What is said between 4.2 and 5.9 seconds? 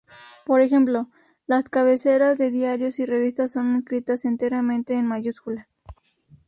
enteramente en mayúsculas.